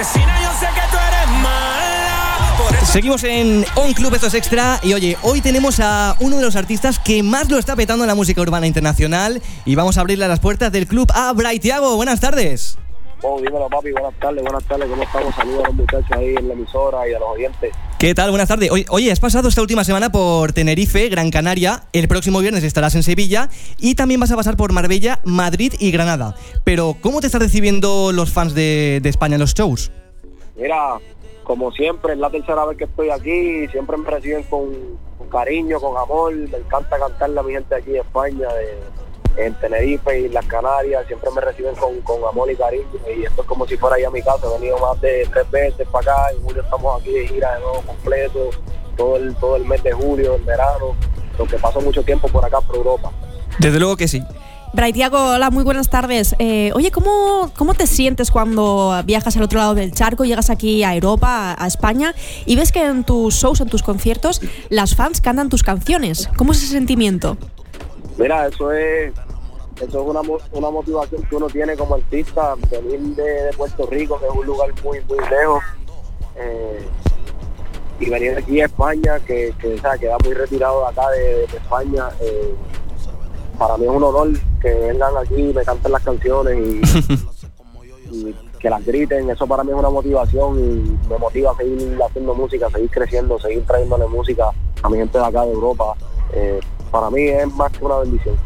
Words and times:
asesina, 0.00 0.42
yo 0.42 0.50
sé 0.58 0.66
que 0.74 0.80
tú 0.90 0.96
eres 0.96 1.28
mala. 1.40 2.84
Seguimos 2.84 3.22
en 3.22 3.64
On 3.76 3.92
Club, 3.92 4.12
esto 4.14 4.26
es 4.26 4.34
extra. 4.34 4.80
Y 4.82 4.92
oye, 4.92 5.16
hoy 5.22 5.40
tenemos 5.40 5.78
a 5.78 6.16
uno 6.18 6.36
de 6.36 6.42
los 6.42 6.56
artistas 6.56 6.98
que 6.98 7.22
más 7.22 7.48
lo 7.48 7.58
está 7.58 7.76
petando 7.76 8.02
en 8.02 8.08
la 8.08 8.16
música 8.16 8.40
urbana 8.40 8.66
internacional. 8.66 9.40
Y 9.64 9.76
vamos 9.76 9.96
a 9.96 10.00
abrirle 10.00 10.26
las 10.26 10.40
puertas 10.40 10.72
del 10.72 10.88
club 10.88 11.12
a 11.14 11.32
Thiago. 11.60 11.94
Buenas 11.94 12.18
tardes. 12.18 12.76
Oh, 13.26 13.40
dímelo, 13.40 13.68
papi. 13.70 13.90
Buenas 13.92 14.12
tardes, 14.20 14.42
buenas 14.42 14.64
tardes. 14.64 14.86
¿Cómo 14.88 15.02
estamos? 15.02 15.34
Saludos 15.34 15.64
a 15.64 15.68
los 15.68 15.74
muchachos 15.76 16.10
ahí 16.12 16.34
en 16.36 16.46
la 16.48 16.52
emisora 16.54 17.08
y 17.08 17.14
a 17.14 17.18
los 17.18 17.28
oyentes. 17.30 17.72
¿Qué 17.98 18.14
tal? 18.14 18.28
Buenas 18.28 18.48
tardes. 18.48 18.70
Oye, 18.90 19.10
has 19.10 19.18
pasado 19.20 19.48
esta 19.48 19.62
última 19.62 19.82
semana 19.82 20.12
por 20.12 20.52
Tenerife, 20.52 21.08
Gran 21.08 21.30
Canaria. 21.30 21.84
El 21.94 22.06
próximo 22.06 22.40
viernes 22.40 22.64
estarás 22.64 22.94
en 22.96 23.02
Sevilla. 23.02 23.48
Y 23.78 23.94
también 23.94 24.20
vas 24.20 24.30
a 24.30 24.36
pasar 24.36 24.58
por 24.58 24.72
Marbella, 24.72 25.20
Madrid 25.24 25.72
y 25.78 25.90
Granada. 25.90 26.34
Pero, 26.64 26.96
¿cómo 27.00 27.20
te 27.22 27.28
están 27.28 27.40
recibiendo 27.40 28.12
los 28.12 28.30
fans 28.30 28.54
de, 28.54 29.00
de 29.02 29.08
España 29.08 29.36
en 29.36 29.40
los 29.40 29.54
shows? 29.54 29.90
Mira, 30.56 30.98
como 31.44 31.72
siempre, 31.72 32.12
es 32.12 32.18
la 32.18 32.28
tercera 32.28 32.66
vez 32.66 32.76
que 32.76 32.84
estoy 32.84 33.08
aquí. 33.08 33.66
Siempre 33.68 33.96
me 33.96 34.10
reciben 34.10 34.42
con, 34.44 34.66
con 35.16 35.28
cariño, 35.30 35.80
con 35.80 35.96
amor. 35.96 36.34
Me 36.34 36.58
encanta 36.58 36.98
cantarle 36.98 37.40
a 37.40 37.42
mi 37.42 37.52
gente 37.54 37.74
aquí 37.74 37.90
en 37.92 37.96
España. 38.02 38.52
de- 38.52 39.03
en 39.36 39.54
Tenerife 39.54 40.20
y 40.20 40.28
las 40.28 40.46
Canarias 40.46 41.06
siempre 41.06 41.30
me 41.34 41.40
reciben 41.40 41.74
con, 41.74 42.00
con 42.02 42.24
amor 42.28 42.50
y 42.50 42.56
cariño 42.56 42.84
y 43.16 43.24
esto 43.24 43.42
es 43.42 43.48
como 43.48 43.66
si 43.66 43.76
fuera 43.76 43.98
ya 44.00 44.10
mi 44.10 44.22
casa, 44.22 44.46
he 44.46 44.60
venido 44.60 44.78
más 44.78 45.00
de 45.00 45.28
tres 45.32 45.50
veces 45.50 45.86
para 45.88 46.12
acá, 46.12 46.30
en 46.32 46.42
julio 46.42 46.62
estamos 46.62 47.00
aquí 47.00 47.10
de 47.12 47.28
gira 47.28 47.54
de 47.54 47.60
nuevo 47.60 47.82
completo, 47.82 48.50
todo 48.96 49.16
el, 49.16 49.34
todo 49.36 49.56
el 49.56 49.64
mes 49.64 49.82
de 49.82 49.92
julio, 49.92 50.36
el 50.36 50.42
verano, 50.42 50.94
lo 51.38 51.46
que 51.46 51.56
paso 51.58 51.80
mucho 51.80 52.02
tiempo 52.02 52.28
por 52.28 52.44
acá 52.44 52.60
por 52.60 52.76
Europa. 52.76 53.10
Desde 53.58 53.78
luego 53.78 53.96
que 53.96 54.08
sí. 54.08 54.22
Braithiago, 54.72 55.34
hola, 55.34 55.50
muy 55.50 55.62
buenas 55.62 55.88
tardes. 55.88 56.34
Eh, 56.40 56.72
oye, 56.74 56.90
¿cómo, 56.90 57.52
¿cómo 57.56 57.74
te 57.74 57.86
sientes 57.86 58.32
cuando 58.32 59.00
viajas 59.04 59.36
al 59.36 59.44
otro 59.44 59.60
lado 59.60 59.76
del 59.76 59.92
charco, 59.92 60.24
llegas 60.24 60.50
aquí 60.50 60.82
a 60.82 60.94
Europa, 60.96 61.52
a, 61.52 61.64
a 61.64 61.66
España, 61.68 62.12
y 62.44 62.56
ves 62.56 62.72
que 62.72 62.84
en 62.84 63.04
tus 63.04 63.36
shows, 63.36 63.60
en 63.60 63.68
tus 63.68 63.84
conciertos, 63.84 64.40
las 64.70 64.96
fans 64.96 65.20
cantan 65.20 65.48
tus 65.48 65.62
canciones? 65.62 66.28
¿Cómo 66.36 66.52
es 66.52 66.58
ese 66.58 66.72
sentimiento? 66.72 67.36
Mira, 68.16 68.48
eso 68.48 68.72
es 68.72 69.12
eso 69.80 70.00
es 70.00 70.06
una, 70.06 70.20
una 70.52 70.70
motivación 70.70 71.22
que 71.24 71.36
uno 71.36 71.46
tiene 71.48 71.76
como 71.76 71.96
artista, 71.96 72.54
venir 72.70 73.00
de, 73.16 73.22
de 73.24 73.52
Puerto 73.56 73.86
Rico, 73.86 74.18
que 74.18 74.26
es 74.26 74.32
un 74.32 74.46
lugar 74.46 74.70
muy, 74.84 75.00
muy 75.08 75.18
lejos, 75.28 75.62
eh, 76.36 76.88
y 78.00 78.10
venir 78.10 78.36
aquí 78.36 78.60
a 78.60 78.66
España, 78.66 79.18
que, 79.20 79.54
que, 79.58 79.74
o 79.74 79.78
sea, 79.78 79.96
queda 79.98 80.16
muy 80.24 80.34
retirado 80.34 80.80
de 80.80 80.86
acá 80.88 81.10
de, 81.10 81.22
de 81.46 81.56
España. 81.56 82.08
eh, 82.20 82.54
para 83.58 83.76
mí 83.76 83.84
es 83.84 83.90
un 83.90 84.02
honor 84.02 84.28
que 84.60 84.74
vengan 84.74 85.16
aquí, 85.16 85.52
me 85.54 85.64
canten 85.64 85.92
las 85.92 86.02
canciones 86.02 86.58
y, 86.58 86.80
y 88.10 88.34
que 88.58 88.68
las 88.68 88.84
griten. 88.84 89.30
Eso 89.30 89.46
para 89.46 89.62
mí 89.62 89.70
es 89.70 89.76
una 89.76 89.90
motivación 89.90 90.58
y 90.58 91.08
me 91.08 91.18
motiva 91.18 91.52
a 91.52 91.56
seguir 91.56 91.96
haciendo 92.04 92.34
música, 92.34 92.68
seguir 92.70 92.90
creciendo, 92.90 93.38
seguir 93.38 93.64
trayéndole 93.64 94.06
música 94.06 94.50
a 94.82 94.88
mi 94.88 94.96
gente 94.98 95.18
de 95.18 95.24
acá 95.24 95.44
de 95.44 95.52
Europa. 95.52 95.94
Eh, 96.32 96.58
para 96.90 97.10
mí 97.10 97.22
es 97.28 97.52
más 97.54 97.70
que 97.72 97.84
una 97.84 97.98
bendición. 97.98 98.36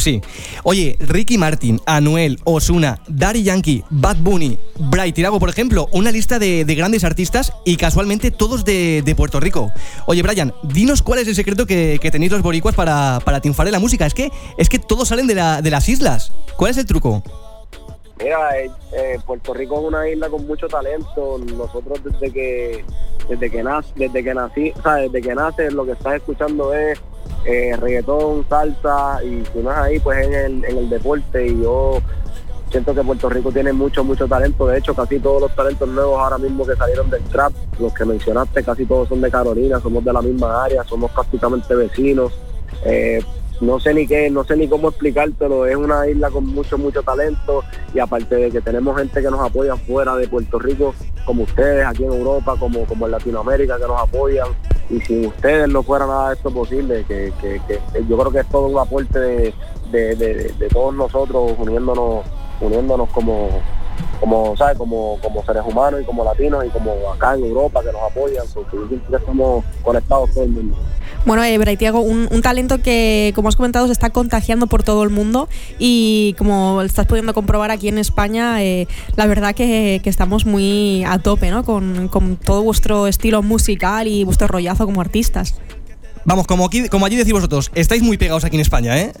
Pues 0.00 0.04
sí. 0.04 0.22
Oye, 0.62 0.96
Ricky 0.98 1.36
Martin, 1.36 1.78
Anuel, 1.84 2.38
Osuna, 2.44 3.02
Daddy 3.06 3.42
Yankee, 3.42 3.84
Bad 3.90 4.16
Bunny, 4.16 4.58
Bright 4.78 5.14
Tirago, 5.14 5.38
por 5.38 5.50
ejemplo, 5.50 5.90
una 5.92 6.10
lista 6.10 6.38
de, 6.38 6.64
de 6.64 6.74
grandes 6.74 7.04
artistas 7.04 7.52
y 7.66 7.76
casualmente 7.76 8.30
todos 8.30 8.64
de, 8.64 9.14
Puerto 9.14 9.40
Rico. 9.40 9.70
Oye, 10.06 10.22
Brian, 10.22 10.54
dinos 10.62 11.02
cuál 11.02 11.18
es 11.18 11.28
el 11.28 11.34
secreto 11.34 11.66
que, 11.66 11.98
tenéis 12.10 12.32
los 12.32 12.40
boricuas 12.40 12.74
para, 12.74 13.20
para 13.26 13.40
triunfar 13.40 13.66
en 13.66 13.72
la 13.72 13.78
música. 13.78 14.06
Es 14.06 14.14
que, 14.14 14.30
es 14.56 14.70
que 14.70 14.78
todos 14.78 15.08
salen 15.08 15.26
de, 15.26 15.34
la- 15.34 15.60
de 15.60 15.70
las 15.70 15.86
islas. 15.90 16.32
¿Cuál 16.56 16.70
es 16.70 16.78
el 16.78 16.86
truco? 16.86 17.22
Mira, 18.18 18.58
eh, 18.58 18.70
eh, 18.96 19.18
Puerto 19.26 19.52
Rico 19.52 19.80
es 19.80 19.86
una 19.86 20.08
isla 20.08 20.30
con 20.30 20.46
mucho 20.46 20.66
talento. 20.66 21.38
Nosotros 21.58 22.00
desde 22.02 22.32
que 22.32 22.84
desde 23.28 23.50
que 23.50 23.62
nace, 23.62 23.88
desde 23.96 24.24
que 24.24 24.34
nací, 24.34 24.72
desde 25.02 25.20
que 25.20 25.34
nace 25.34 25.70
lo 25.70 25.84
que 25.84 25.92
estás 25.92 26.14
escuchando 26.14 26.74
es 26.74 26.98
eh, 27.44 27.76
reggaetón, 27.76 28.46
salsa 28.48 29.22
y 29.24 29.44
si 29.52 29.58
no 29.58 29.70
es 29.70 29.78
ahí, 29.78 29.98
pues 29.98 30.26
en 30.26 30.34
el, 30.34 30.64
en 30.64 30.78
el 30.78 30.90
deporte. 30.90 31.46
Y 31.46 31.62
yo 31.62 32.00
siento 32.70 32.94
que 32.94 33.02
Puerto 33.02 33.28
Rico 33.28 33.50
tiene 33.52 33.72
mucho, 33.72 34.04
mucho 34.04 34.26
talento. 34.26 34.66
De 34.66 34.78
hecho, 34.78 34.94
casi 34.94 35.18
todos 35.18 35.42
los 35.42 35.54
talentos 35.54 35.88
nuevos 35.88 36.20
ahora 36.20 36.38
mismo 36.38 36.66
que 36.66 36.76
salieron 36.76 37.10
del 37.10 37.22
trap, 37.24 37.52
los 37.78 37.92
que 37.92 38.04
mencionaste, 38.04 38.62
casi 38.62 38.86
todos 38.86 39.08
son 39.08 39.20
de 39.20 39.30
Carolina, 39.30 39.80
somos 39.80 40.04
de 40.04 40.12
la 40.12 40.22
misma 40.22 40.64
área, 40.64 40.84
somos 40.84 41.10
prácticamente 41.10 41.74
vecinos. 41.74 42.32
Eh, 42.84 43.22
no 43.60 43.78
sé 43.78 43.92
ni 43.92 44.06
qué, 44.06 44.30
no 44.30 44.42
sé 44.42 44.56
ni 44.56 44.66
cómo 44.68 44.88
explicártelo, 44.88 45.66
es 45.66 45.76
una 45.76 46.08
isla 46.08 46.30
con 46.30 46.46
mucho, 46.46 46.78
mucho 46.78 47.02
talento 47.02 47.62
y 47.92 47.98
aparte 47.98 48.34
de 48.34 48.50
que 48.50 48.62
tenemos 48.62 48.96
gente 48.96 49.20
que 49.20 49.30
nos 49.30 49.40
apoya 49.40 49.76
fuera 49.76 50.16
de 50.16 50.26
Puerto 50.28 50.58
Rico, 50.58 50.94
como 51.26 51.42
ustedes 51.42 51.84
aquí 51.84 52.04
en 52.04 52.12
Europa, 52.12 52.56
como, 52.58 52.86
como 52.86 53.04
en 53.04 53.12
Latinoamérica 53.12 53.76
que 53.76 53.86
nos 53.86 54.00
apoyan 54.00 54.48
y 54.90 55.00
sin 55.00 55.26
ustedes 55.26 55.68
no 55.68 55.82
fuera 55.82 56.06
nada 56.06 56.28
de 56.30 56.34
esto 56.34 56.50
posible, 56.50 57.04
que, 57.06 57.32
que- 57.40 57.60
que 57.66 57.80
yo 58.08 58.18
creo 58.18 58.30
que 58.32 58.40
es 58.40 58.48
todo 58.48 58.66
un 58.66 58.78
aporte 58.78 59.18
de, 59.18 59.54
de- 59.92 60.14
de- 60.16 60.68
todos 60.68 60.94
nosotros 60.94 61.52
uniéndonos, 61.58 62.24
uniéndonos 62.60 63.08
como, 63.10 63.48
como, 64.18 64.56
¿sabes? 64.56 64.76
Como, 64.78 65.18
como 65.22 65.44
seres 65.44 65.62
humanos 65.66 66.00
y 66.02 66.04
como 66.04 66.24
latinos 66.24 66.64
y 66.66 66.68
como 66.70 66.92
acá 67.14 67.34
en 67.34 67.44
Europa 67.44 67.82
que 67.82 67.92
nos 67.92 68.02
apoyan, 68.02 68.44
porque 68.54 68.76
estamos 69.16 69.64
conectados 69.82 70.30
todo 70.32 70.44
el 70.44 70.50
mundo. 70.50 70.76
Bueno, 71.26 71.44
eh, 71.44 71.58
Braithiago, 71.58 72.00
un, 72.00 72.28
un 72.30 72.42
talento 72.42 72.80
que, 72.82 73.32
como 73.34 73.48
has 73.48 73.56
comentado, 73.56 73.86
se 73.86 73.92
está 73.92 74.10
contagiando 74.10 74.66
por 74.66 74.82
todo 74.82 75.02
el 75.02 75.10
mundo 75.10 75.48
y 75.78 76.34
como 76.38 76.80
estás 76.82 77.06
pudiendo 77.06 77.34
comprobar 77.34 77.70
aquí 77.70 77.88
en 77.88 77.98
España, 77.98 78.62
eh, 78.64 78.88
la 79.16 79.26
verdad 79.26 79.54
que, 79.54 80.00
que 80.02 80.08
estamos 80.10 80.46
muy 80.46 81.04
a 81.04 81.18
tope, 81.18 81.50
¿no? 81.50 81.62
Con, 81.62 82.08
con 82.08 82.36
todo 82.36 82.62
vuestro 82.62 83.06
estilo 83.06 83.42
musical 83.42 84.08
y 84.08 84.24
vuestro 84.24 84.48
rollazo 84.48 84.86
como 84.86 85.02
artistas. 85.02 85.54
Vamos, 86.24 86.46
como, 86.46 86.66
aquí, 86.66 86.88
como 86.88 87.06
allí 87.06 87.16
decís 87.16 87.32
vosotros, 87.32 87.70
estáis 87.74 88.02
muy 88.02 88.18
pegados 88.18 88.44
aquí 88.44 88.56
en 88.56 88.62
España, 88.62 88.98
¿eh? 88.98 89.12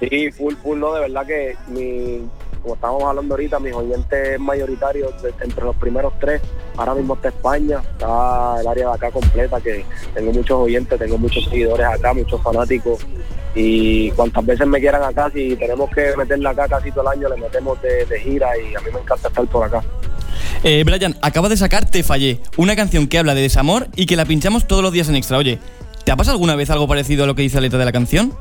Sí, 0.00 0.30
full, 0.32 0.54
full, 0.62 0.78
no, 0.78 0.94
de 0.94 1.00
verdad 1.00 1.26
que 1.26 1.56
mi, 1.68 2.20
como 2.62 2.74
estábamos 2.74 3.04
hablando 3.04 3.34
ahorita, 3.34 3.58
mis 3.58 3.74
oyentes 3.74 4.38
mayoritarios, 4.38 5.12
entre 5.40 5.64
los 5.64 5.76
primeros 5.76 6.12
tres, 6.20 6.40
ahora 6.76 6.94
mismo 6.94 7.14
está 7.14 7.28
España, 7.28 7.82
está 7.92 8.60
el 8.60 8.66
área 8.66 8.88
de 8.88 8.94
acá 8.94 9.10
completa, 9.10 9.60
que 9.60 9.84
tengo 10.14 10.32
muchos 10.32 10.58
oyentes, 10.58 10.98
tengo 10.98 11.18
muchos 11.18 11.44
seguidores 11.44 11.86
acá, 11.86 12.12
muchos 12.12 12.40
fanáticos, 12.42 13.06
y 13.54 14.10
cuantas 14.12 14.46
veces 14.46 14.66
me 14.66 14.80
quieran 14.80 15.02
acá, 15.02 15.30
si 15.32 15.56
tenemos 15.56 15.90
que 15.90 16.16
meterla 16.16 16.50
acá 16.50 16.68
casi 16.68 16.90
todo 16.92 17.10
el 17.10 17.18
año, 17.18 17.28
le 17.28 17.40
metemos 17.40 17.80
de, 17.82 18.20
gira 18.20 18.48
y 18.58 18.74
a 18.74 18.80
mí 18.80 18.86
me 18.92 19.00
encanta 19.00 19.28
estar 19.28 19.46
por 19.46 19.64
acá. 19.64 19.82
Eh, 20.62 20.84
Brian, 20.84 21.16
acaba 21.22 21.48
de 21.48 21.56
sacar 21.56 21.88
Te 21.88 22.02
Fallé, 22.02 22.40
una 22.56 22.76
canción 22.76 23.06
que 23.06 23.18
habla 23.18 23.34
de 23.34 23.42
desamor 23.42 23.88
y 23.96 24.06
que 24.06 24.16
la 24.16 24.24
pinchamos 24.24 24.66
todos 24.66 24.82
los 24.82 24.92
días 24.92 25.08
en 25.08 25.16
extra. 25.16 25.38
Oye, 25.38 25.58
¿te 26.04 26.12
ha 26.12 26.16
pasado 26.16 26.34
alguna 26.34 26.54
vez 26.54 26.70
algo 26.70 26.86
parecido 26.86 27.24
a 27.24 27.26
lo 27.26 27.34
que 27.34 27.42
dice 27.42 27.56
la 27.56 27.62
letra 27.62 27.78
de 27.78 27.84
la 27.86 27.92
canción? 27.92 28.34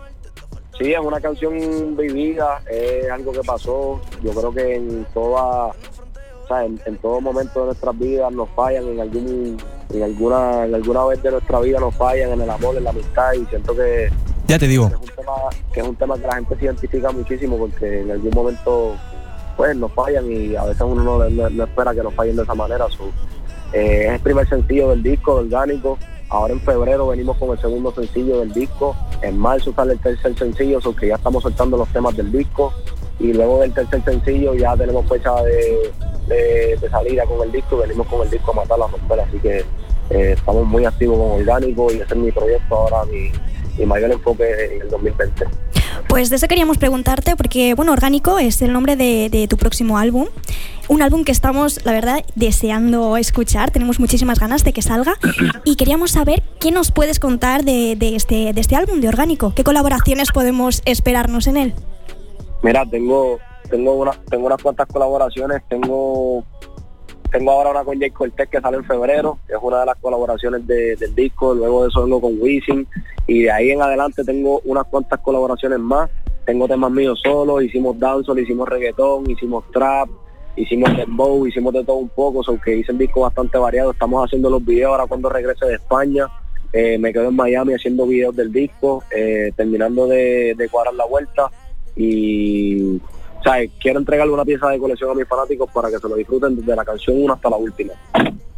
Sí, 0.79 0.93
es 0.93 0.99
una 0.99 1.19
canción 1.19 1.95
vivida, 1.97 2.61
es 2.71 3.09
algo 3.11 3.31
que 3.33 3.41
pasó. 3.41 3.99
Yo 4.23 4.31
creo 4.31 4.53
que 4.53 4.75
en 4.75 5.05
toda, 5.13 5.67
o 5.67 6.47
sea, 6.47 6.63
en, 6.63 6.79
en 6.85 6.95
todo 6.97 7.19
momento 7.19 7.59
de 7.59 7.65
nuestras 7.67 7.99
vidas 7.99 8.31
nos 8.31 8.47
fallan, 8.51 8.87
en 8.87 8.99
algún, 9.01 9.57
en 9.93 10.03
alguna, 10.03 10.65
en 10.65 10.73
alguna 10.75 11.05
vez 11.05 11.21
de 11.21 11.31
nuestra 11.31 11.59
vida 11.59 11.79
nos 11.81 11.93
fallan 11.95 12.31
en 12.31 12.41
el 12.41 12.49
amor, 12.49 12.77
en 12.77 12.85
la 12.85 12.91
amistad 12.91 13.33
y 13.33 13.45
siento 13.47 13.75
que 13.75 14.09
Ya 14.47 14.57
te 14.57 14.67
digo. 14.67 14.87
es 14.87 14.93
un 14.95 15.15
tema, 15.15 15.33
que 15.73 15.79
es 15.81 15.87
un 15.87 15.95
tema 15.97 16.15
que 16.15 16.27
la 16.27 16.35
gente 16.35 16.55
se 16.57 16.65
identifica 16.65 17.11
muchísimo 17.11 17.57
porque 17.57 17.99
en 18.01 18.11
algún 18.11 18.31
momento 18.33 18.95
pues 19.57 19.75
nos 19.75 19.91
fallan 19.91 20.31
y 20.31 20.55
a 20.55 20.63
veces 20.63 20.81
uno 20.81 21.03
no, 21.03 21.29
no- 21.29 21.49
no 21.49 21.63
espera 21.65 21.93
que 21.93 22.01
nos 22.01 22.13
fallen 22.13 22.37
de 22.37 22.43
esa 22.43 22.55
manera. 22.55 22.85
So, 22.89 23.03
eh, 23.73 24.05
es 24.07 24.11
el 24.13 24.19
primer 24.21 24.47
sencillo 24.47 24.91
del 24.91 25.03
disco, 25.03 25.35
de 25.35 25.41
orgánico. 25.41 25.97
Ahora 26.29 26.53
en 26.53 26.61
febrero 26.61 27.07
venimos 27.07 27.35
con 27.37 27.49
el 27.49 27.59
segundo 27.59 27.91
sencillo 27.93 28.39
del 28.39 28.53
disco. 28.53 28.95
En 29.21 29.37
marzo 29.37 29.73
sale 29.73 29.93
el 29.93 29.99
tercer 29.99 30.37
sencillo, 30.37 30.79
so 30.79 30.95
que 30.95 31.07
ya 31.07 31.15
estamos 31.15 31.43
soltando 31.43 31.77
los 31.77 31.87
temas 31.89 32.15
del 32.15 32.31
disco. 32.31 32.73
Y 33.19 33.33
luego 33.33 33.59
del 33.59 33.73
tercer 33.73 34.03
sencillo 34.03 34.53
ya 34.55 34.75
tenemos 34.77 35.07
fecha 35.09 35.31
de, 35.43 36.79
salida 36.89 37.25
con 37.25 37.45
el 37.45 37.51
disco. 37.51 37.77
Venimos 37.77 38.07
con 38.07 38.21
el 38.21 38.29
disco 38.29 38.51
a 38.51 38.55
matar 38.55 38.79
la 38.79 38.87
frontera. 38.87 39.23
Así 39.23 39.39
que 39.39 39.57
eh, 40.09 40.33
estamos 40.37 40.65
muy 40.65 40.85
activos 40.85 41.17
con 41.17 41.41
orgánico 41.41 41.91
y 41.91 41.95
ese 41.95 42.13
es 42.13 42.15
mi 42.15 42.31
proyecto 42.31 42.75
ahora, 42.75 43.05
mi, 43.11 43.31
mi 43.77 43.85
mayor 43.85 44.11
enfoque 44.11 44.75
en 44.75 44.81
el 44.81 44.89
2020. 44.89 45.45
Pues 46.09 46.31
de 46.31 46.37
eso 46.37 46.47
queríamos 46.47 46.79
preguntarte, 46.79 47.35
porque, 47.35 47.75
bueno, 47.75 47.91
Orgánico 47.93 48.39
es 48.39 48.61
el 48.63 48.73
nombre 48.73 48.95
de, 48.95 49.29
de 49.29 49.47
tu 49.47 49.57
próximo 49.57 49.99
álbum. 49.99 50.25
Un 50.87 51.03
álbum 51.03 51.23
que 51.23 51.31
estamos, 51.31 51.85
la 51.85 51.91
verdad, 51.91 52.25
deseando 52.35 53.15
escuchar. 53.15 53.69
Tenemos 53.69 53.99
muchísimas 53.99 54.39
ganas 54.39 54.63
de 54.63 54.73
que 54.73 54.81
salga. 54.81 55.13
Y 55.65 55.75
queríamos 55.75 56.11
saber 56.11 56.41
qué 56.59 56.71
nos 56.71 56.91
puedes 56.91 57.19
contar 57.19 57.63
de, 57.63 57.95
de 57.95 58.15
este, 58.15 58.53
de 58.53 58.59
este 58.59 58.75
álbum, 58.75 59.01
de 59.01 59.07
Orgánico. 59.07 59.53
¿Qué 59.55 59.63
colaboraciones 59.63 60.31
podemos 60.31 60.81
esperarnos 60.85 61.45
en 61.45 61.57
él? 61.57 61.73
Mira, 62.63 62.85
tengo 62.85 63.39
tengo 63.69 63.93
una, 63.93 64.11
tengo 64.29 64.47
unas 64.47 64.61
cuantas 64.61 64.87
colaboraciones, 64.87 65.61
tengo 65.69 66.43
tengo 67.31 67.51
ahora 67.51 67.71
una 67.71 67.83
con 67.83 67.99
Jay 67.99 68.09
Cortez 68.11 68.49
que 68.49 68.59
sale 68.61 68.77
en 68.77 68.83
febrero, 68.85 69.37
que 69.47 69.53
es 69.53 69.59
una 69.61 69.81
de 69.81 69.85
las 69.87 69.95
colaboraciones 69.97 70.65
de- 70.67 70.95
del 70.95 71.13
disco, 71.15 71.53
luego 71.53 71.83
de 71.83 71.89
eso 71.89 72.03
vengo 72.03 72.21
con 72.21 72.39
Wisin 72.41 72.87
y 73.27 73.43
de 73.43 73.51
ahí 73.51 73.71
en 73.71 73.81
adelante 73.81 74.23
tengo 74.23 74.61
unas 74.65 74.85
cuantas 74.85 75.19
colaboraciones 75.21 75.79
más, 75.79 76.09
tengo 76.45 76.67
temas 76.67 76.91
míos 76.91 77.19
solos, 77.23 77.63
hicimos 77.63 77.99
dancehall, 77.99 78.39
hicimos 78.39 78.67
reggaetón, 78.67 79.29
hicimos 79.29 79.63
trap 79.71 80.09
hicimos 80.55 80.97
dembow, 80.97 81.47
hicimos 81.47 81.71
de 81.73 81.85
todo 81.85 81.95
un 81.97 82.09
poco, 82.09 82.43
so 82.43 82.59
que 82.59 82.75
hice 82.75 82.91
un 82.91 82.97
disco 82.97 83.21
bastante 83.21 83.57
variado. 83.57 83.91
Estamos 83.91 84.25
haciendo 84.25 84.49
los 84.49 84.65
videos 84.65 84.91
ahora 84.91 85.05
cuando 85.07 85.29
regrese 85.29 85.65
de 85.65 85.75
España. 85.75 86.27
Eh, 86.73 86.97
me 86.97 87.13
quedo 87.13 87.29
en 87.29 87.35
Miami 87.35 87.75
haciendo 87.75 88.05
videos 88.05 88.35
del 88.35 88.51
disco, 88.51 89.01
eh, 89.15 89.53
terminando 89.55 90.05
de, 90.07 90.55
de 90.57 90.67
cuadrar 90.67 90.95
la 90.95 91.05
vuelta 91.05 91.49
y 91.95 92.99
¿sabes? 93.43 93.69
quiero 93.79 93.99
entregarle 93.99 94.33
una 94.33 94.45
pieza 94.45 94.69
de 94.69 94.79
colección 94.79 95.11
a 95.11 95.13
mis 95.13 95.27
fanáticos 95.27 95.69
para 95.71 95.89
que 95.89 95.97
se 95.97 96.07
lo 96.07 96.15
disfruten 96.15 96.55
desde 96.55 96.75
la 96.75 96.85
canción 96.85 97.17
1 97.19 97.33
hasta 97.33 97.49
la 97.49 97.57
última. 97.57 97.93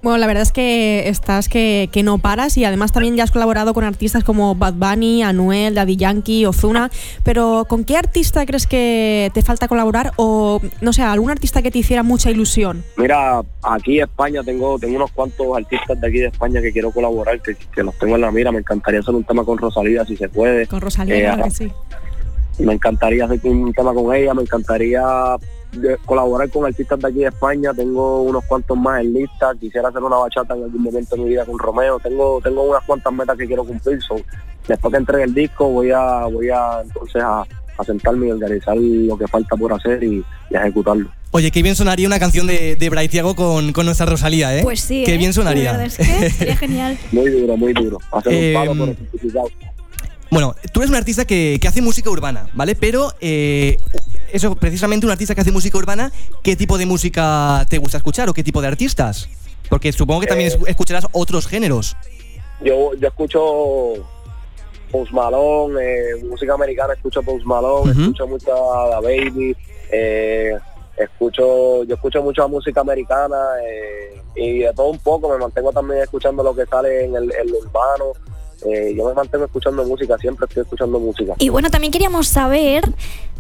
Bueno, 0.04 0.18
la 0.18 0.26
verdad 0.26 0.42
es 0.42 0.52
que 0.52 1.08
estás 1.10 1.48
que, 1.48 1.88
que 1.92 2.02
no 2.02 2.18
paras 2.18 2.58
y 2.58 2.66
además 2.66 2.92
también 2.92 3.16
ya 3.16 3.24
has 3.24 3.30
colaborado 3.30 3.76
con 3.76 3.84
artistas 3.84 4.24
como 4.24 4.56
Bad 4.56 4.74
Bunny, 4.74 5.22
Anuel, 5.22 5.76
Daddy 5.76 5.96
Yankee, 5.96 6.48
Ozuna. 6.48 6.90
Pero 7.24 7.66
¿con 7.70 7.84
qué 7.84 7.98
artista 7.98 8.44
crees 8.48 8.66
que 8.66 9.30
te 9.36 9.44
falta 9.44 9.68
colaborar 9.68 10.14
o, 10.16 10.60
no 10.82 10.92
sé, 10.92 11.04
algún 11.04 11.30
artista 11.30 11.62
que 11.62 11.70
te 11.70 11.78
hiciera 11.78 12.02
mucha 12.02 12.32
ilusión? 12.32 12.84
Mira, 12.98 13.42
aquí 13.62 14.00
en 14.00 14.06
España 14.06 14.42
tengo 14.44 14.80
tengo 14.80 14.96
unos 14.96 15.12
cuantos 15.12 15.56
artistas 15.56 16.02
de 16.02 16.08
aquí 16.08 16.18
de 16.18 16.28
España 16.28 16.62
que 16.64 16.72
quiero 16.72 16.90
colaborar, 16.90 17.40
que, 17.40 17.56
que 17.56 17.84
los 17.84 17.96
tengo 18.00 18.16
en 18.16 18.22
la 18.22 18.32
mira. 18.32 18.52
Me 18.52 18.60
encantaría 18.60 19.02
hacer 19.02 19.14
un 19.14 19.24
tema 19.24 19.46
con 19.46 19.60
Rosalía 19.60 20.04
si 20.06 20.18
se 20.18 20.28
puede. 20.30 20.66
Con 20.66 20.82
Rosalía, 20.82 21.16
Eh, 21.16 21.22
claro 21.22 21.44
que 21.44 21.52
sí. 21.52 21.72
Me 22.66 22.74
encantaría 22.74 23.26
hacer 23.26 23.40
un 23.44 23.74
tema 23.74 23.94
con 23.94 24.14
ella, 24.16 24.34
me 24.34 24.42
encantaría 24.44 25.02
de- 25.74 25.98
colaborar 26.06 26.50
con 26.50 26.66
artistas 26.66 27.00
de 27.00 27.08
aquí 27.08 27.20
de 27.20 27.28
España, 27.28 27.72
tengo 27.74 28.22
unos 28.24 28.44
cuantos 28.46 28.78
más 28.78 29.02
en 29.02 29.14
lista, 29.14 29.52
quisiera 29.60 29.90
hacer 29.90 30.02
una 30.04 30.18
bachata 30.18 30.56
en 30.56 30.64
algún 30.64 30.84
momento 30.84 31.16
de 31.16 31.22
mi 31.24 31.30
vida 31.30 31.46
con 31.46 31.58
Romeo, 31.60 32.00
tengo 32.00 32.40
tengo 32.44 32.64
unas 32.64 32.84
cuantas 32.86 33.14
metas 33.14 33.38
que 33.38 33.48
quiero 33.48 33.64
cumplir, 33.64 34.02
so, 34.02 34.16
después 34.68 34.92
que 34.92 34.98
entregue 34.98 35.24
el 35.24 35.34
disco 35.34 35.68
voy 35.70 35.92
a 35.92 36.26
voy 36.26 36.50
a 36.50 36.82
entonces 36.84 37.22
a, 37.24 37.42
a 37.78 37.84
sentarme 37.86 38.28
y 38.28 38.32
organizar 38.32 38.76
lo 38.78 39.18
que 39.18 39.28
falta 39.28 39.56
por 39.56 39.74
hacer 39.74 40.04
y, 40.04 40.24
y 40.50 40.56
ejecutarlo. 40.56 41.10
Oye, 41.34 41.50
qué 41.50 41.64
bien 41.64 41.78
sonaría 41.78 42.06
una 42.08 42.20
canción 42.20 42.46
de, 42.46 42.76
de 42.76 42.90
Bray 42.90 43.08
Thiago 43.08 43.36
con, 43.38 43.72
con 43.72 43.86
nuestra 43.86 44.06
Rosalía, 44.06 44.54
¿eh? 44.58 44.64
Pues 44.64 44.82
sí. 44.82 45.04
Qué 45.06 45.14
¿eh? 45.14 45.18
bien 45.18 45.30
La 45.30 45.34
sonaría. 45.34 45.72
verdad 45.72 45.88
es 45.88 45.96
que 45.98 46.30
sería 46.30 46.58
genial. 46.58 46.98
Muy 47.14 47.30
duro, 47.30 47.56
muy 47.56 47.72
duro. 47.72 48.00
Hacer 48.12 48.34
Eh, 48.34 48.48
un 48.50 48.54
palo 48.66 48.78
por 48.78 48.90
el 48.90 48.98
certificado. 48.98 49.48
Bueno, 50.32 50.56
tú 50.72 50.80
eres 50.80 50.90
un 50.90 50.96
artista 50.96 51.26
que, 51.26 51.60
que 51.62 51.68
hace 51.68 51.82
música 51.82 52.10
urbana, 52.10 52.48
¿vale? 52.54 52.74
Pero 52.76 53.12
eh, 53.20 53.78
eso, 54.32 54.56
precisamente 54.56 55.06
un 55.06 55.12
artista 55.12 55.36
que 55.36 55.42
hace 55.42 55.52
música 55.52 55.78
urbana, 55.78 56.12
¿qué 56.42 56.56
tipo 56.56 56.78
de 56.78 56.86
música 56.86 57.66
te 57.70 57.78
gusta 57.78 57.98
escuchar 57.98 58.30
o 58.30 58.34
qué 58.34 58.42
tipo 58.44 58.62
de 58.62 58.68
artistas? 58.70 59.28
Porque 59.70 59.92
supongo 59.92 60.22
que 60.22 60.28
también 60.28 60.50
Eh, 60.50 60.56
es- 60.62 60.68
escucharás 60.70 61.06
otros 61.12 61.48
géneros. 61.48 61.98
Yo, 62.62 62.94
yo 62.94 63.08
escucho 63.10 63.42
Post 64.90 65.12
Malone, 65.12 65.82
eh, 65.84 66.24
música 66.30 66.54
americana, 66.54 66.94
escucho 66.94 67.22
Post 67.24 67.46
Malone, 67.46 67.92
Ujú. 67.92 68.02
escucho 68.02 68.28
mucha 68.28 68.52
Da 68.52 69.02
Baby, 69.02 69.56
eh, 69.92 70.58
escucho, 70.96 71.84
yo 71.84 71.96
escucho 71.96 72.22
mucha 72.24 72.48
música 72.48 72.80
americana 72.82 73.38
eh, 73.68 74.22
y 74.36 74.60
de 74.60 74.74
todo 74.74 74.88
un 74.92 75.00
poco, 75.00 75.30
me 75.30 75.38
mantengo 75.40 75.74
también 75.74 76.04
escuchando 76.04 76.42
lo 76.42 76.56
que 76.56 76.66
sale 76.68 77.04
en 77.06 77.16
el, 77.18 77.34
en 77.34 77.52
lo 77.52 77.58
urbano, 77.60 78.14
eh, 78.66 78.94
yo 78.98 79.06
me 79.08 79.14
mantengo 79.14 79.46
escuchando 79.46 79.84
música, 79.86 80.18
siempre 80.18 80.46
estoy 80.48 80.64
escuchando 80.64 81.00
música. 81.00 81.34
Y 81.40 81.50
bueno, 81.50 81.70
también 81.70 81.92
queríamos 81.92 82.28
saber 82.28 82.84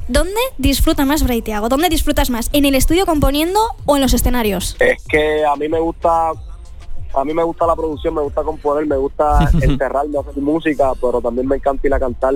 dónde 0.07 0.39
disfruta 0.57 1.05
más 1.05 1.23
Bray 1.23 1.41
Thiago, 1.41 1.69
dónde 1.69 1.89
disfrutas 1.89 2.29
más, 2.29 2.49
en 2.53 2.65
el 2.65 2.75
estudio 2.75 3.05
componiendo 3.05 3.59
o 3.85 3.95
en 3.95 4.01
los 4.01 4.13
escenarios. 4.13 4.75
Es 4.79 5.03
que 5.07 5.45
a 5.45 5.55
mí 5.55 5.67
me 5.69 5.79
gusta, 5.79 6.31
a 7.13 7.23
mí 7.25 7.33
me 7.33 7.43
gusta 7.43 7.65
la 7.67 7.75
producción, 7.75 8.15
me 8.15 8.21
gusta 8.21 8.41
componer, 8.43 8.85
me 8.87 8.97
gusta 8.97 9.49
enterrarme 9.61 10.17
a 10.17 10.21
hacer 10.21 10.37
música, 10.41 10.91
pero 11.01 11.21
también 11.21 11.47
me 11.47 11.55
encanta 11.57 11.87
ir 11.87 11.93
a 11.93 11.99
cantar 11.99 12.33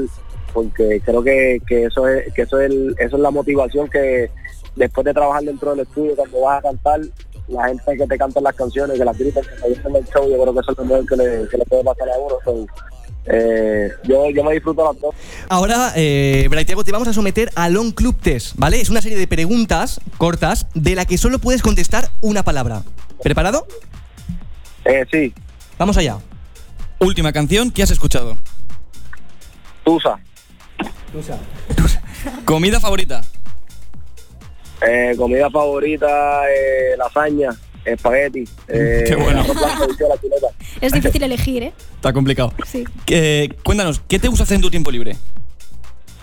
porque 0.54 1.02
creo 1.04 1.22
que, 1.22 1.62
que 1.68 1.84
eso 1.86 2.08
es 2.08 2.34
que 2.34 2.44
eso 2.44 2.60
es 2.62 2.72
el- 2.72 2.96
eso 2.98 3.18
es 3.18 3.22
la 3.22 3.30
motivación 3.32 3.90
que 3.90 4.30
después 4.76 5.04
de 5.06 5.14
trabajar 5.14 5.44
dentro 5.44 5.72
del 5.72 5.82
estudio 5.82 6.16
cuando 6.16 6.42
vas 6.42 6.60
a 6.60 6.62
cantar 6.62 7.02
la 7.48 7.68
gente 7.68 7.98
que 7.98 8.08
te 8.08 8.18
canta 8.18 8.42
las 8.42 8.56
canciones, 8.56 8.98
que 8.98 9.06
las 9.06 9.18
gritan, 9.18 9.44
que 9.44 9.58
se 9.58 9.70
dicen 9.70 9.96
el 9.96 10.06
show, 10.06 10.30
yo 10.30 10.42
creo 10.42 10.54
que 10.54 10.60
eso 10.60 10.72
es 10.72 10.78
lo 10.78 10.86
mejor 10.86 11.06
que 11.08 11.16
le, 11.16 11.48
que 11.48 11.58
le 11.58 11.66
puede 11.66 11.84
pasar 11.84 12.10
a 12.10 12.18
uno. 12.18 12.36
So, 12.44 12.66
eh, 13.28 13.90
yo, 14.04 14.30
yo 14.30 14.44
me 14.44 14.54
disfruto 14.54 14.84
las 14.84 15.02
dos. 15.02 15.16
Ahora, 15.50 15.94
eh, 15.96 16.48
te 16.66 16.92
vamos 16.92 17.08
a 17.08 17.14
someter 17.14 17.50
a 17.56 17.70
Long 17.70 17.92
Club 17.94 18.16
Test, 18.22 18.54
¿vale? 18.58 18.82
Es 18.82 18.90
una 18.90 19.02
serie 19.02 19.18
de 19.18 19.28
preguntas 19.28 20.00
cortas 20.18 20.68
de 20.74 20.96
la 20.96 21.06
que 21.06 21.18
solo 21.18 21.40
puedes 21.40 21.62
contestar 21.62 22.10
una 22.22 22.44
palabra. 22.44 22.84
¿Preparado? 23.24 23.68
Eh, 24.84 25.04
sí, 25.12 25.34
Vamos 25.78 25.98
allá. 25.98 26.18
Última 27.00 27.34
canción 27.34 27.72
que 27.72 27.84
has 27.84 27.92
escuchado. 27.92 28.38
Tusa, 29.84 30.18
Comida 32.46 32.80
favorita. 32.80 33.22
Eh, 34.88 35.16
comida 35.18 35.50
favorita, 35.50 36.44
eh, 36.50 36.96
lasaña, 36.98 37.50
espagueti, 37.84 38.44
eh, 38.68 39.04
Qué 39.08 39.16
bueno. 39.16 39.44
blanco. 39.44 39.88
Es 40.82 40.92
difícil 40.92 41.24
elegir, 41.24 41.64
¿eh? 41.64 41.74
Está 41.96 42.14
complicado. 42.14 42.54
Sí. 42.66 42.84
Eh, 43.08 43.50
cuéntanos, 43.64 44.02
¿qué 44.08 44.20
te 44.20 44.28
gusta 44.28 44.44
hacer 44.44 44.56
en 44.56 44.62
tu 44.62 44.70
tiempo 44.70 44.92
libre? 44.92 45.16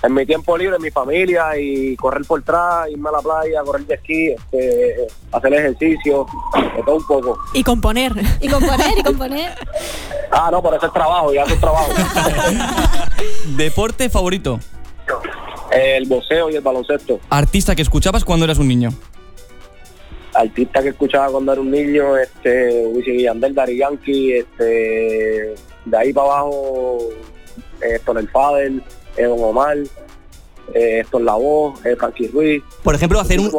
en 0.02 0.14
mi 0.14 0.26
tiempo 0.26 0.58
libre, 0.58 0.78
mi 0.80 0.90
familia 0.90 1.56
y 1.56 1.94
correr 1.96 2.24
por 2.26 2.40
atrás, 2.40 2.88
irme 2.90 3.08
a 3.08 3.12
la 3.12 3.20
playa, 3.20 3.62
correr 3.62 3.86
de 3.86 3.94
esquí, 3.94 4.30
este, 4.30 5.06
hacer 5.30 5.54
ejercicio, 5.54 6.26
de 6.76 6.82
todo 6.82 6.96
un 6.96 7.06
poco. 7.06 7.38
Y 7.54 7.62
componer. 7.62 8.12
Y 8.40 8.48
componer, 8.48 8.98
y 8.98 9.02
componer. 9.02 9.54
Ah, 10.30 10.48
no, 10.50 10.60
pero 10.62 10.76
eso 10.76 10.86
es 10.86 10.92
trabajo, 10.92 11.32
ya 11.32 11.42
es 11.42 11.60
trabajo. 11.60 11.92
Deporte 13.56 14.10
favorito. 14.10 14.58
El 15.72 16.06
boxeo 16.06 16.50
y 16.50 16.56
el 16.56 16.62
baloncesto. 16.62 17.20
Artista 17.30 17.74
que 17.74 17.82
escuchabas 17.82 18.24
cuando 18.24 18.44
eras 18.44 18.58
un 18.58 18.68
niño. 18.68 18.90
Artista 20.34 20.82
que 20.82 20.90
escuchaba 20.90 21.30
cuando 21.30 21.52
era 21.52 21.60
un 21.60 21.70
niño, 21.70 22.16
este, 22.16 22.86
Wisin 22.86 23.20
y 23.20 23.22
Yandel, 23.24 23.54
Daddy 23.54 23.76
Yankee, 23.76 24.32
este, 24.32 25.54
de 25.84 25.96
ahí 25.96 26.12
para 26.12 26.26
abajo, 26.28 26.98
eh, 27.82 27.96
Héctor 27.96 28.18
el 28.18 28.28
Fadel, 28.30 28.82
Don 29.18 29.42
Omar, 29.42 29.76
eh, 30.74 31.00
Héctor 31.00 31.22
La 31.22 31.34
Voz, 31.34 31.84
eh, 31.84 31.96
Frankie 31.96 32.28
Ruiz. 32.28 32.62
Por 32.82 32.94
ejemplo, 32.94 33.20
hacer 33.20 33.40
un, 33.40 33.50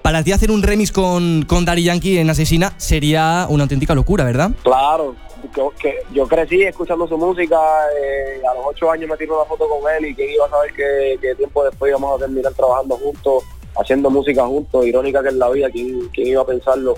para 0.00 0.22
ti 0.22 0.32
hacer 0.32 0.50
un 0.50 0.62
remix 0.62 0.92
con, 0.92 1.44
con 1.46 1.64
Daddy 1.64 1.84
Yankee 1.84 2.18
en 2.18 2.30
Asesina 2.30 2.72
sería 2.78 3.46
una 3.50 3.64
auténtica 3.64 3.94
locura, 3.94 4.24
¿verdad? 4.24 4.50
Claro, 4.62 5.14
yo, 5.56 5.72
que, 5.80 5.96
yo 6.12 6.26
crecí 6.26 6.62
escuchando 6.62 7.06
su 7.06 7.16
música, 7.16 7.58
eh, 8.00 8.40
a 8.48 8.54
los 8.54 8.66
ocho 8.66 8.90
años 8.90 9.08
me 9.08 9.16
tiré 9.16 9.32
una 9.32 9.44
foto 9.44 9.68
con 9.68 9.92
él 9.94 10.06
y 10.06 10.14
quién 10.14 10.30
iba 10.30 10.46
a 10.46 10.50
saber 10.50 10.72
que, 10.72 11.34
tiempo 11.36 11.64
después 11.64 11.90
íbamos 11.90 12.16
a 12.16 12.24
terminar 12.24 12.52
trabajando 12.54 12.96
juntos, 12.96 13.44
haciendo 13.76 14.10
música 14.10 14.46
juntos, 14.46 14.86
irónica 14.86 15.22
que 15.22 15.28
es 15.28 15.34
la 15.34 15.50
vida, 15.50 15.70
quién, 15.70 16.08
quién 16.12 16.28
iba 16.28 16.42
a 16.42 16.46
pensarlo. 16.46 16.94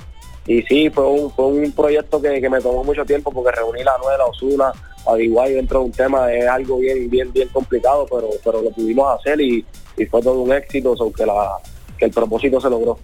Y 0.47 0.63
sí, 0.63 0.91
fue 0.91 1.07
un, 1.07 1.31
fue 1.33 1.47
un 1.47 1.73
proyecto 1.73 2.23
que, 2.23 2.41
que 2.41 2.49
me 2.49 2.61
tomó 2.61 2.85
mucho 2.85 3.05
tiempo 3.05 3.33
porque 3.33 3.51
reuní 3.51 3.83
la 3.83 3.95
Anuel, 3.95 4.21
a 4.21 4.27
Osuna, 4.27 4.73
a 5.07 5.15
dentro 5.15 5.81
de 5.81 5.85
un 5.87 5.93
tema 5.93 6.33
es 6.33 6.47
algo 6.49 6.79
bien, 6.79 7.09
bien, 7.09 7.33
bien 7.33 7.49
complicado, 7.49 8.07
pero, 8.11 8.29
pero 8.45 8.63
lo 8.63 8.71
pudimos 8.71 9.19
hacer 9.19 9.41
y, 9.41 9.65
y 9.97 10.07
fue 10.07 10.21
todo 10.21 10.41
un 10.41 10.53
éxito, 10.53 10.97
so 10.97 11.13
que, 11.13 11.25
la, 11.25 11.59
el 11.99 12.11
propósito 12.11 12.61
se 12.61 12.69
logró. 12.69 12.99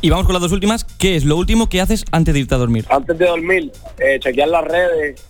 Y 0.00 0.10
vamos 0.10 0.26
con 0.26 0.34
las 0.34 0.42
dos 0.42 0.52
últimas. 0.52 0.83
¿Qué 1.04 1.16
es 1.16 1.26
lo 1.26 1.36
último 1.36 1.68
que 1.68 1.82
haces 1.82 2.02
antes 2.12 2.32
de 2.32 2.40
irte 2.40 2.54
a 2.54 2.56
dormir? 2.56 2.86
antes 2.88 3.18
de 3.18 3.26
dormir, 3.26 3.70
eh, 3.98 4.18
chequear 4.20 4.48
las 4.48 4.64
redes, 4.64 5.22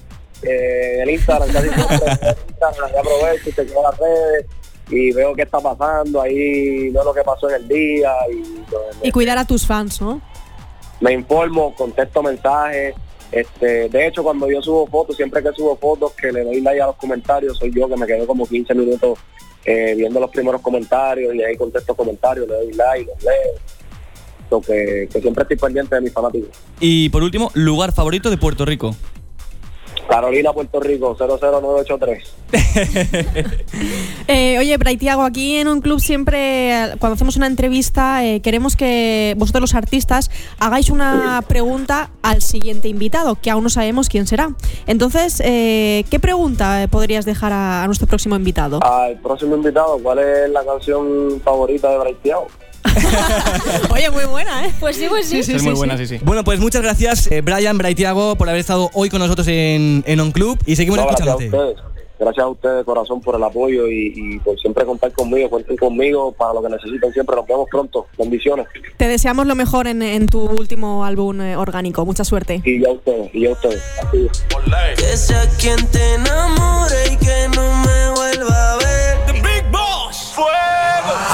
eh, 0.45 1.00
el 1.02 1.11
Instagram, 1.11 1.49
casi 1.52 1.69
siempre, 1.69 1.97
el 1.97 2.37
Instagram, 2.49 2.93
ya 2.93 3.00
aprovecho 3.00 3.49
y 3.49 3.52
chequeo 3.52 3.83
las 3.83 3.99
redes 3.99 4.47
y 4.88 5.11
veo 5.11 5.35
qué 5.35 5.43
está 5.43 5.59
pasando, 5.59 6.23
ahí 6.23 6.90
veo 6.90 7.02
lo 7.02 7.12
que 7.12 7.23
pasó 7.23 7.49
en 7.50 7.57
el 7.57 7.66
día 7.66 8.12
y 8.31 8.37
lo- 8.71 8.83
Y 9.02 9.11
cuidar 9.11 9.37
a 9.37 9.45
tus 9.45 9.66
fans, 9.66 10.00
¿no? 10.00 10.21
me 11.00 11.12
informo, 11.12 11.75
contesto 11.75 12.23
mensajes. 12.23 12.95
Este, 13.33 13.88
de 13.88 14.07
hecho, 14.07 14.23
cuando 14.23 14.49
yo 14.49 14.62
subo 14.62 14.87
fotos, 14.87 15.16
siempre 15.16 15.43
que 15.43 15.50
subo 15.57 15.75
fotos, 15.76 16.12
que 16.12 16.31
le 16.31 16.45
doy 16.45 16.61
like 16.61 16.81
a 16.81 16.87
los 16.87 16.97
comentarios, 16.97 17.59
soy 17.59 17.73
yo 17.75 17.88
que 17.88 17.97
me 17.97 18.07
quedo 18.07 18.28
como 18.28 18.47
15 18.47 18.73
minutos 18.75 19.19
eh, 19.64 19.95
viendo 19.97 20.21
los 20.21 20.31
primeros 20.31 20.61
comentarios 20.62 21.35
y 21.35 21.43
ahí 21.43 21.57
contesto 21.57 21.97
comentarios, 21.97 22.47
le 22.47 22.54
doy 22.54 22.73
like, 22.75 23.11
los 23.11 23.25
leo. 23.25 23.54
So 24.50 24.60
que, 24.60 25.08
que 25.12 25.20
siempre 25.20 25.42
estoy 25.42 25.56
pendiente 25.56 25.94
de 25.94 26.00
mis 26.00 26.12
fanáticos. 26.12 26.50
Y 26.80 27.08
por 27.08 27.22
último, 27.22 27.50
lugar 27.54 27.92
favorito 27.92 28.30
de 28.30 28.36
Puerto 28.36 28.64
Rico. 28.64 28.94
Carolina, 30.08 30.52
Puerto 30.52 30.80
Rico, 30.80 31.16
00983. 31.18 32.34
Eh, 34.26 34.58
oye, 34.58 34.74
Bray 34.78 34.96
Thiago, 34.96 35.22
aquí 35.22 35.56
en 35.56 35.68
un 35.68 35.82
club 35.82 36.00
siempre, 36.00 36.94
cuando 36.98 37.14
hacemos 37.14 37.36
una 37.36 37.46
entrevista, 37.46 38.24
eh, 38.24 38.40
queremos 38.40 38.74
que 38.74 39.34
vosotros 39.36 39.60
los 39.60 39.74
artistas 39.74 40.30
hagáis 40.58 40.88
una 40.88 41.42
pregunta 41.46 42.10
al 42.22 42.40
siguiente 42.40 42.88
invitado, 42.88 43.34
que 43.34 43.50
aún 43.50 43.64
no 43.64 43.68
sabemos 43.68 44.08
quién 44.08 44.26
será. 44.26 44.54
Entonces, 44.86 45.42
eh, 45.44 46.06
¿qué 46.10 46.20
pregunta 46.20 46.82
eh, 46.82 46.88
podrías 46.88 47.26
dejar 47.26 47.52
a, 47.52 47.82
a 47.82 47.86
nuestro 47.86 48.06
próximo 48.06 48.34
invitado? 48.34 48.82
Al 48.82 49.20
próximo 49.20 49.56
invitado, 49.56 49.98
¿cuál 50.02 50.20
es 50.20 50.48
la 50.48 50.64
canción 50.64 51.40
favorita 51.44 51.90
de 51.90 51.98
Bray 51.98 52.14
Thiago? 52.22 52.46
Oye, 53.91 54.11
muy 54.11 54.25
buena, 54.25 54.67
¿eh? 54.67 54.73
Pues 54.79 54.97
sí, 54.97 55.07
pues 55.09 55.26
sí. 55.26 55.43
sí, 55.43 55.53
es 55.53 55.62
muy 55.62 55.75
buena, 55.75 55.97
sí, 55.97 56.07
sí. 56.07 56.19
Bueno, 56.23 56.45
pues 56.45 56.61
muchas 56.61 56.83
gracias, 56.83 57.31
eh, 57.31 57.41
Brian, 57.41 57.79
Braithiago, 57.79 58.37
por 58.37 58.49
haber 58.49 58.61
estado 58.61 58.91
hoy 58.93 59.11
con 59.11 59.21
nosotros 59.21 59.49
en, 59.49 60.05
en 60.07 60.21
On 60.21 60.33
Club 60.33 60.59
y 60.67 60.76
seguimos 60.76 60.99
no, 60.99 61.05
escuchándote. 61.05 61.49
Gracias 61.49 61.62
a 61.62 61.71
ustedes. 61.71 61.95
Gracias 62.19 62.45
a 62.45 62.49
ustedes, 62.49 62.85
corazón, 62.85 63.21
por 63.21 63.35
el 63.35 63.43
apoyo 63.43 63.88
y, 63.88 64.12
y, 64.14 64.38
por 64.38 64.59
siempre 64.61 64.85
contar 64.85 65.12
conmigo. 65.12 65.50
Cuenten 65.50 65.76
conmigo 65.76 66.31
para 66.33 66.55
lo 66.55 66.62
que 66.62 66.69
necesiten 66.69 67.12
siempre. 67.12 67.35
Nos 67.35 67.47
vemos 67.47 67.69
pronto. 67.69 68.07
Bendiciones. 68.17 68.67
Te 68.97 69.09
deseamos 69.09 69.47
lo 69.47 69.57
mejor 69.57 69.88
en, 69.88 70.00
en 70.00 70.29
tu 70.29 70.41
último 70.41 71.05
álbum 71.05 71.41
eh, 71.41 71.57
orgánico. 71.57 72.07
Mucha 72.07 72.25
suerte. 72.25 72.62
Y 72.64 72.81
ya 72.81 72.91
ustedes, 72.93 73.35
y 73.35 73.43
ya 73.43 73.50
ustedes. 73.50 73.83
Que 74.97 75.17
sea 75.17 75.49
quien 75.61 75.76
te 75.88 76.14
enamore 76.14 77.12
y 77.12 77.17
que 77.17 77.49
no 77.57 77.62
me 77.85 78.11
vuelva 78.14 78.73
a 78.73 78.76
ver. 78.76 79.26
The 79.26 79.33
Big 79.33 79.71
Boss. 79.73 80.33
Fuego. 80.35 81.25